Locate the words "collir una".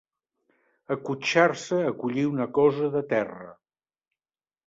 2.03-2.49